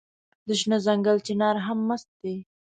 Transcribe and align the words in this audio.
د 0.47 0.49
شنه 0.59 0.77
ځنګل 0.85 1.17
چنار 1.27 1.55
هم 1.65 1.79
مست 1.87 2.09
دی 2.21 2.35